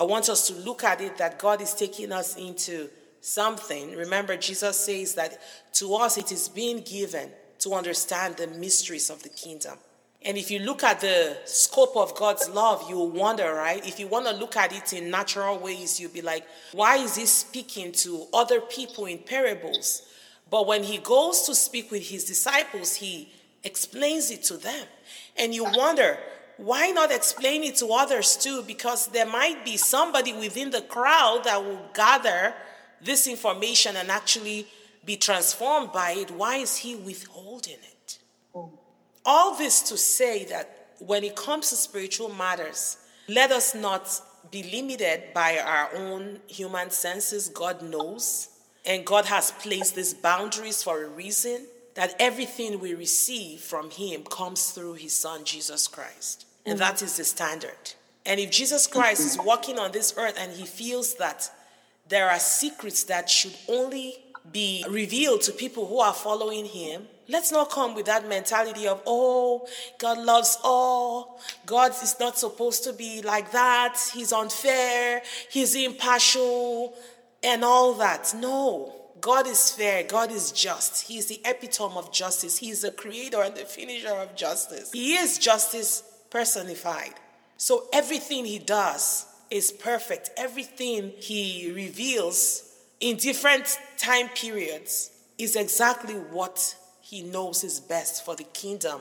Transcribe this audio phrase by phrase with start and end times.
[0.00, 2.88] I want us to look at it that God is taking us into
[3.20, 3.94] something.
[3.94, 5.38] Remember, Jesus says that
[5.74, 9.76] to us it is being given to understand the mysteries of the kingdom.
[10.22, 13.86] And if you look at the scope of God's love, you will wonder, right?
[13.86, 17.16] If you want to look at it in natural ways, you'll be like, why is
[17.16, 20.00] he speaking to other people in parables?
[20.50, 23.30] But when he goes to speak with his disciples, he
[23.64, 24.86] explains it to them.
[25.36, 26.18] And you wonder,
[26.60, 28.62] why not explain it to others too?
[28.62, 32.54] Because there might be somebody within the crowd that will gather
[33.02, 34.66] this information and actually
[35.04, 36.30] be transformed by it.
[36.30, 38.18] Why is he withholding it?
[39.24, 44.62] All this to say that when it comes to spiritual matters, let us not be
[44.62, 47.48] limited by our own human senses.
[47.48, 48.48] God knows.
[48.84, 54.24] And God has placed these boundaries for a reason that everything we receive from Him
[54.24, 56.46] comes through His Son, Jesus Christ.
[56.66, 56.80] And mm.
[56.80, 57.94] that is the standard.
[58.26, 59.46] And if Jesus Christ is mm-hmm.
[59.46, 61.50] walking on this earth and He feels that
[62.08, 64.16] there are secrets that should only
[64.52, 69.00] be revealed to people who are following Him, let's not come with that mentality of,
[69.06, 69.66] oh,
[69.98, 71.40] God loves all.
[71.66, 73.96] God is not supposed to be like that.
[74.12, 75.22] He's unfair.
[75.50, 76.94] He's impartial
[77.42, 78.34] and all that.
[78.38, 78.96] No.
[79.20, 80.02] God is fair.
[80.02, 81.06] God is just.
[81.06, 82.56] He is the epitome of justice.
[82.56, 84.90] He is the creator and the finisher of justice.
[84.92, 87.14] He is justice personified.
[87.56, 90.30] So everything he does is perfect.
[90.36, 98.36] Everything he reveals in different time periods is exactly what he knows is best for
[98.36, 99.00] the kingdom,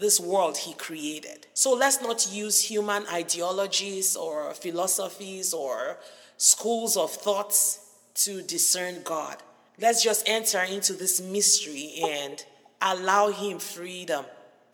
[0.00, 1.46] this world he created.
[1.54, 5.98] So let's not use human ideologies or philosophies or
[6.38, 9.36] schools of thoughts to discern God.
[9.78, 12.44] Let's just enter into this mystery and
[12.80, 14.24] allow him freedom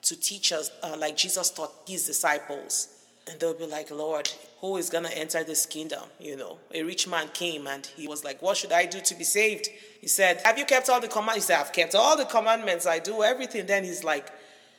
[0.03, 2.89] to teach us, uh, like Jesus taught his disciples.
[3.31, 6.03] And they'll be like, Lord, who is going to enter this kingdom?
[6.19, 9.15] You know, a rich man came and he was like, What should I do to
[9.15, 9.69] be saved?
[10.01, 11.47] He said, Have you kept all the commandments?
[11.47, 12.87] He said, I've kept all the commandments.
[12.87, 13.67] I do everything.
[13.67, 14.29] Then he's like,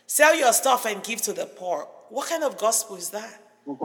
[0.07, 1.87] Sell your stuff and give to the poor.
[2.09, 3.41] What kind of gospel is that?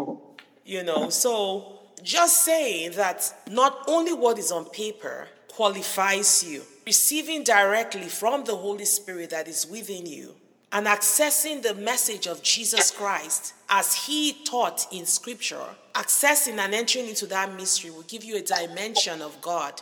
[0.66, 7.44] You know, so just saying that not only what is on paper qualifies you, receiving
[7.44, 10.34] directly from the Holy Spirit that is within you
[10.74, 15.64] and accessing the message of Jesus Christ as he taught in scripture,
[15.94, 19.80] accessing and entering into that mystery will give you a dimension of God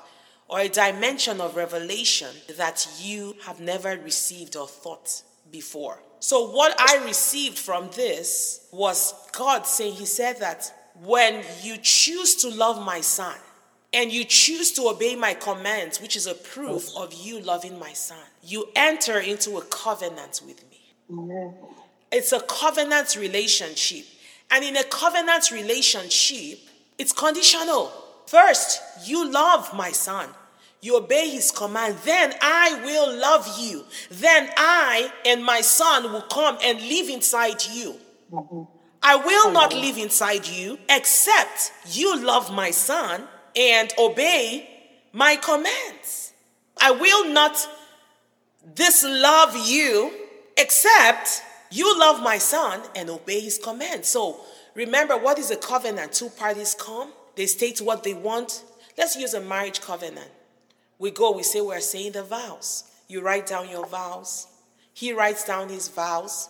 [0.48, 5.98] or a dimension of revelation that you have never received or thought before.
[6.20, 10.72] So, what I received from this was God saying, He said that
[11.02, 13.36] when you choose to love my son
[13.94, 17.94] and you choose to obey my commands, which is a proof of you loving my
[17.94, 20.71] son, you enter into a covenant with me.
[22.10, 24.06] It's a covenant relationship.
[24.50, 26.58] And in a covenant relationship,
[26.98, 27.90] it's conditional.
[28.26, 30.28] First, you love my son.
[30.80, 31.96] You obey his command.
[32.04, 33.84] Then I will love you.
[34.10, 37.94] Then I and my son will come and live inside you.
[38.30, 38.62] Mm-hmm.
[39.02, 43.24] I will not live inside you except you love my son
[43.56, 44.68] and obey
[45.12, 46.32] my commands.
[46.80, 47.66] I will not
[48.74, 50.12] dislove you
[50.56, 54.04] except you love my son and obey his command.
[54.04, 54.40] So
[54.74, 56.12] remember, what is a covenant?
[56.12, 58.64] Two parties come, they state what they want.
[58.96, 60.30] Let's use a marriage covenant.
[60.98, 62.84] We go, we say we're saying the vows.
[63.08, 64.46] You write down your vows.
[64.94, 66.48] He writes down his vows.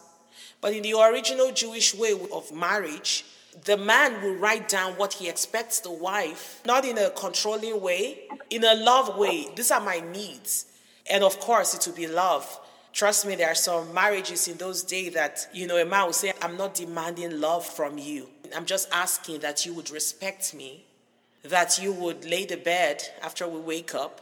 [0.60, 3.24] But in the original Jewish way of marriage,
[3.64, 8.20] the man will write down what he expects the wife, not in a controlling way,
[8.50, 9.48] in a love way.
[9.54, 10.66] These are my needs.
[11.10, 12.58] And of course, it will be love.
[12.92, 16.12] Trust me, there are some marriages in those days that, you know, a man will
[16.12, 18.28] say, I'm not demanding love from you.
[18.54, 20.84] I'm just asking that you would respect me,
[21.42, 24.20] that you would lay the bed after we wake up,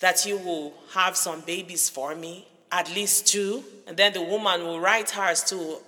[0.00, 3.64] that you will have some babies for me, at least two.
[3.86, 5.78] And then the woman will write hers too.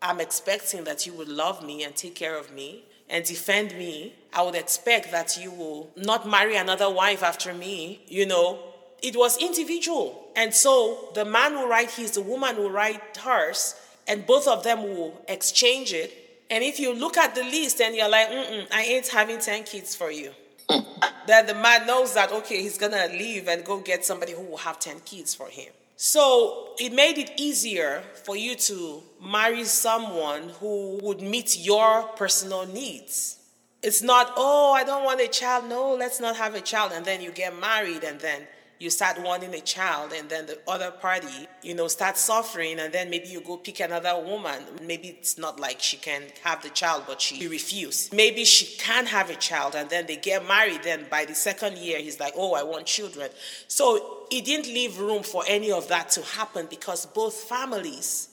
[0.00, 4.14] I'm expecting that you would love me and take care of me and defend me.
[4.32, 8.58] I would expect that you will not marry another wife after me, you know,
[9.02, 10.28] it was individual.
[10.36, 13.74] And so the man will write his, the woman will write hers,
[14.06, 16.44] and both of them will exchange it.
[16.50, 18.28] And if you look at the list and you're like,
[18.72, 20.32] I ain't having 10 kids for you,
[20.68, 20.84] mm.
[21.26, 24.56] then the man knows that, okay, he's gonna leave and go get somebody who will
[24.56, 25.72] have 10 kids for him.
[25.96, 32.66] So it made it easier for you to marry someone who would meet your personal
[32.66, 33.36] needs.
[33.82, 35.68] It's not, oh, I don't want a child.
[35.68, 36.92] No, let's not have a child.
[36.94, 38.46] And then you get married and then
[38.80, 42.92] you start wanting a child and then the other party you know starts suffering and
[42.92, 44.64] then maybe you go pick another woman.
[44.82, 49.06] Maybe it's not like she can have the child but she refused maybe she can
[49.06, 52.32] have a child and then they get married then by the second year he's like
[52.36, 53.30] oh i want children.
[53.68, 58.28] So it didn't leave room for any of that to happen because both families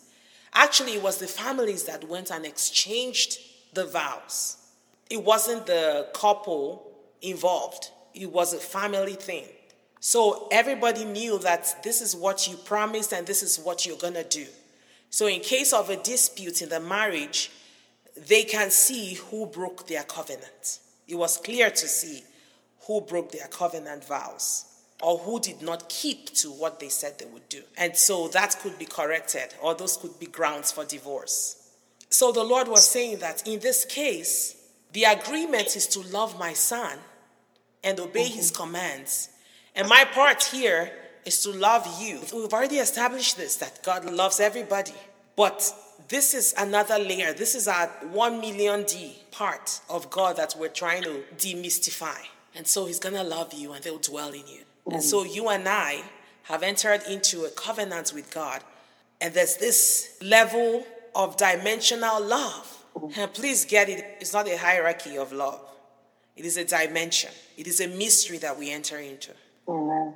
[0.54, 3.40] actually it was the families that went and exchanged
[3.74, 4.58] the vows.
[5.10, 6.90] It wasn't the couple
[7.22, 7.92] involved.
[8.14, 9.46] It was a family thing
[10.00, 14.14] so everybody knew that this is what you promised and this is what you're going
[14.14, 14.46] to do.
[15.10, 17.50] So, in case of a dispute in the marriage,
[18.28, 20.80] they can see who broke their covenant.
[21.08, 22.24] It was clear to see
[22.86, 24.66] who broke their covenant vows
[25.02, 27.62] or who did not keep to what they said they would do.
[27.78, 31.72] And so that could be corrected, or those could be grounds for divorce.
[32.10, 34.56] So the Lord was saying that in this case,
[34.94, 36.98] the agreement is to love my son
[37.84, 38.38] and obey mm-hmm.
[38.38, 39.30] his commands
[39.78, 40.92] and my part here
[41.24, 42.20] is to love you.
[42.34, 44.94] We've already established this that God loves everybody.
[45.36, 45.72] But
[46.08, 47.34] this is another layer.
[47.34, 52.18] This is our 1 million D part of God that we're trying to demystify.
[52.56, 54.64] And so he's going to love you and they'll dwell in you.
[54.90, 56.02] And so you and I
[56.44, 58.64] have entered into a covenant with God.
[59.20, 62.86] And there's this level of dimensional love.
[62.96, 63.20] Mm-hmm.
[63.20, 65.60] And please get it, it's not a hierarchy of love,
[66.36, 69.32] it is a dimension, it is a mystery that we enter into.
[69.68, 70.14] Amen.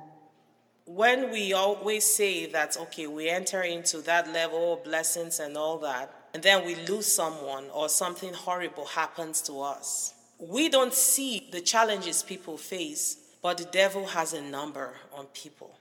[0.84, 5.78] When we always say that, okay, we enter into that level of blessings and all
[5.78, 11.48] that, and then we lose someone or something horrible happens to us, we don't see
[11.52, 15.78] the challenges people face, but the devil has a number on people.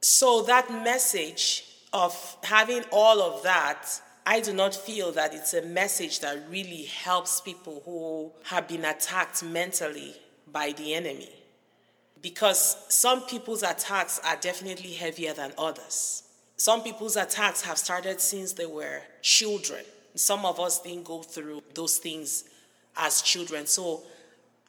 [0.00, 5.62] So that message of having all of that I do not feel that it's a
[5.62, 10.14] message that really helps people who have been attacked mentally
[10.52, 11.30] by the enemy
[12.22, 16.24] because some people's attacks are definitely heavier than others.
[16.56, 19.84] Some people's attacks have started since they were children.
[20.14, 22.44] Some of us didn't go through those things
[22.96, 23.66] as children.
[23.66, 24.02] So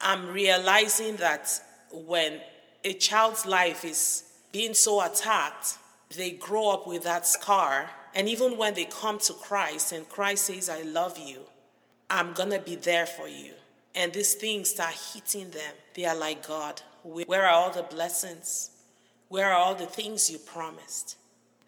[0.00, 1.50] I'm realizing that
[1.92, 2.40] when
[2.84, 5.78] a child's life is being so attacked,
[6.16, 7.90] they grow up with that scar.
[8.14, 11.40] And even when they come to Christ and Christ says, I love you,
[12.08, 13.52] I'm going to be there for you.
[13.94, 15.74] And these things start hitting them.
[15.94, 18.70] They are like, God, where are all the blessings?
[19.28, 21.16] Where are all the things you promised?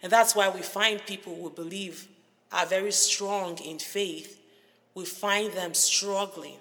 [0.03, 2.09] And that's why we find people who believe
[2.53, 4.41] are very strong in faith.
[4.95, 6.59] We find them struggling.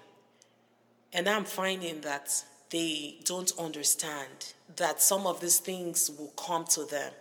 [1.12, 6.86] And I'm finding that they don't understand that some of these things will come to
[6.86, 7.12] them,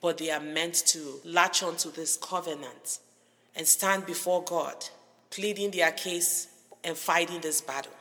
[0.00, 3.00] but they are meant to latch onto this covenant
[3.54, 4.76] and stand before God,
[5.30, 6.48] pleading their case
[6.82, 7.92] and fighting this battle.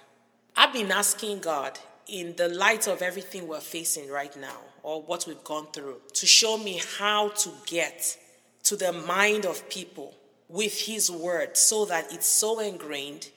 [0.56, 1.78] I've been asking God
[2.12, 6.26] in the light of everything we're facing right now or what we've gone through to
[6.26, 8.18] show me how to get
[8.64, 10.14] to the mind of people
[10.50, 13.30] with his word so that it's so ingrained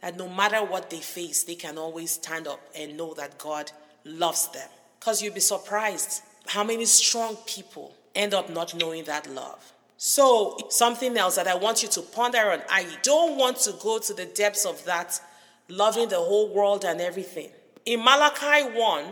[0.00, 3.70] that no matter what they face they can always stand up and know that God
[4.04, 4.68] loves them.
[4.98, 9.72] Because you'll be surprised how many strong people end up not knowing that love.
[9.98, 13.98] So something else that I want you to ponder on I don't want to go
[13.98, 15.20] to the depths of that
[15.68, 17.50] loving the whole world and everything
[17.84, 19.04] in Malachi 1,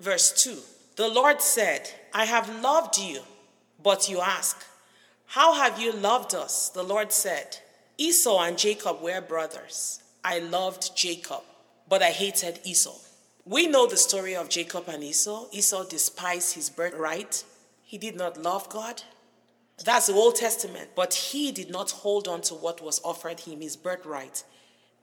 [0.00, 0.58] verse 2,
[0.96, 3.20] the Lord said, I have loved you,
[3.82, 4.64] but you ask,
[5.26, 6.68] How have you loved us?
[6.68, 7.58] The Lord said,
[7.98, 10.00] Esau and Jacob were brothers.
[10.24, 11.42] I loved Jacob,
[11.88, 12.96] but I hated Esau.
[13.44, 15.46] We know the story of Jacob and Esau.
[15.52, 17.44] Esau despised his birthright.
[17.82, 19.02] He did not love God.
[19.84, 20.90] That's the Old Testament.
[20.96, 24.44] But he did not hold on to what was offered him, his birthright.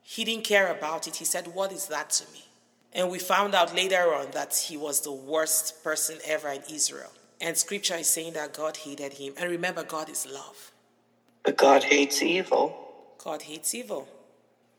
[0.02, 1.16] He didn't care about it.
[1.16, 2.44] He said, What is that to me?
[2.94, 7.10] And we found out later on that he was the worst person ever in Israel.
[7.40, 9.34] And scripture is saying that God hated him.
[9.38, 10.72] And remember, God is love.
[11.42, 12.76] But God hates evil.
[13.22, 14.06] God hates evil.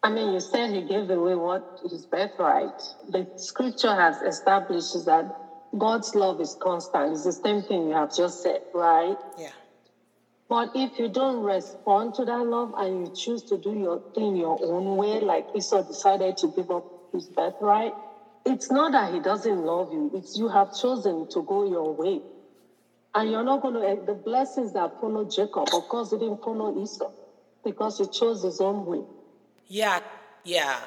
[0.04, 2.82] I mean, you said he gave away what his birthright.
[3.10, 5.26] The scripture has established that
[5.78, 7.14] God's love is constant.
[7.14, 9.18] It's the same thing you have just said, right?
[9.40, 9.50] Yeah.
[10.50, 14.36] But if you don't respond to that love and you choose to do your thing
[14.36, 17.94] your own way, like Esau decided to give up his birthright.
[18.46, 22.22] It's not that he doesn't love you, it's you have chosen to go your way.
[23.16, 26.44] And you're not going to, eh, the blessings that follow Jacob, of course, he didn't
[26.44, 27.12] follow Esau
[27.64, 29.02] because he chose his own way.
[29.68, 30.00] Yeah,
[30.44, 30.80] yeah.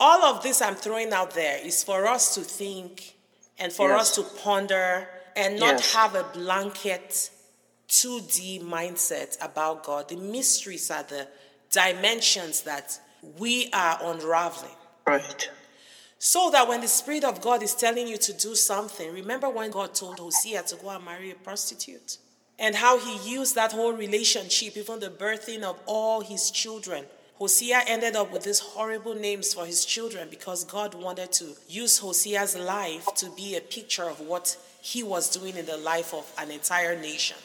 [0.00, 3.14] All of this I'm throwing out there is for us to think
[3.58, 4.00] and for yes.
[4.00, 5.94] us to ponder and not yes.
[5.94, 7.30] have a blanket
[7.88, 10.08] 2D mindset about God.
[10.08, 11.28] The mysteries are the
[11.70, 12.98] dimensions that
[13.38, 14.76] we are unraveling.
[15.06, 15.50] Right.
[16.18, 19.70] So that when the Spirit of God is telling you to do something, remember when
[19.70, 22.16] God told Hosea to go and marry a prostitute?
[22.58, 27.04] And how he used that whole relationship, even the birthing of all his children.
[27.34, 31.98] Hosea ended up with these horrible names for his children because God wanted to use
[31.98, 36.32] Hosea's life to be a picture of what he was doing in the life of
[36.38, 37.36] an entire nation.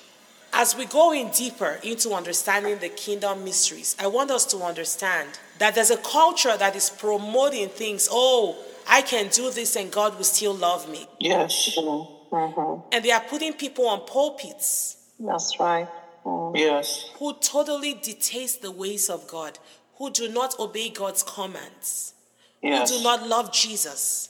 [0.59, 5.29] As we go in deeper into understanding the kingdom mysteries, I want us to understand
[5.57, 8.09] that there's a culture that is promoting things.
[8.11, 11.07] Oh, I can do this and God will still love me.
[11.17, 11.77] Yes.
[11.77, 12.81] Mm-hmm.
[12.91, 15.87] And they are putting people on pulpits That's right.
[16.25, 16.57] Mm.
[16.57, 17.09] Yes.
[17.17, 19.59] who totally detest the ways of God,
[19.97, 22.15] who do not obey God's commands,
[22.61, 22.91] Yes.
[22.91, 24.27] who do not love Jesus.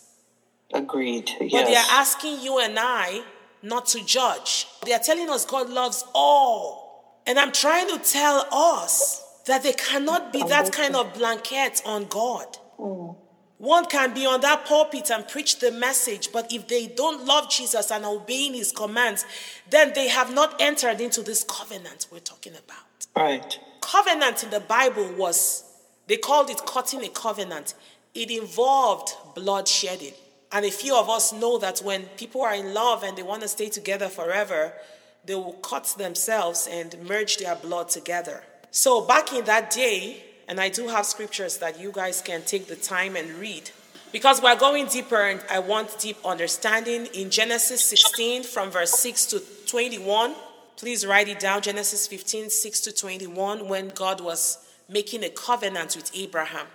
[0.75, 1.27] Agreed.
[1.41, 1.51] Yes.
[1.51, 3.24] But they are asking you and I
[3.61, 4.67] not to judge.
[4.85, 7.21] They are telling us God loves all.
[7.25, 12.05] And I'm trying to tell us that there cannot be that kind of blanket on
[12.05, 12.57] God.
[13.57, 17.49] One can be on that pulpit and preach the message, but if they don't love
[17.49, 19.25] Jesus and obeying his commands,
[19.69, 23.07] then they have not entered into this covenant we're talking about.
[23.15, 23.59] Right.
[23.81, 25.65] Covenant in the Bible was,
[26.07, 27.73] they called it cutting a covenant.
[28.15, 30.13] It involved blood shedding.
[30.51, 33.43] And a few of us know that when people are in love and they want
[33.43, 34.73] to stay together forever,
[35.25, 38.43] they will cut themselves and merge their blood together.
[38.71, 42.67] So back in that day, and I do have scriptures that you guys can take
[42.67, 43.69] the time and read.
[44.11, 49.27] Because we're going deeper and I want deep understanding in Genesis 16 from verse 6
[49.27, 50.33] to 21.
[50.77, 55.95] Please write it down Genesis 15, 6 to 21, when God was making a covenant
[55.95, 56.65] with Abraham.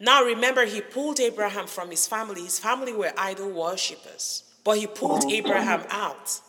[0.00, 2.42] Now remember, he pulled Abraham from his family.
[2.42, 6.40] His family were idol worshippers, but he pulled Abraham out.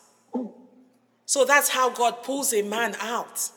[1.25, 3.49] So that's how God pulls a man out.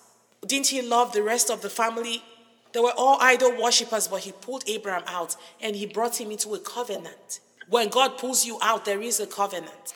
[0.45, 2.25] Didn't he love the rest of the family?
[2.73, 6.55] They were all idol worshippers, but he pulled Abraham out and he brought him into
[6.55, 7.39] a covenant.
[7.69, 9.95] When God pulls you out, there is a covenant.